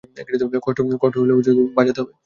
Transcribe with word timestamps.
কষ্ট 0.63 0.77
হলেও 1.15 1.37
বাজাতে 1.77 1.99
হবে। 2.01 2.11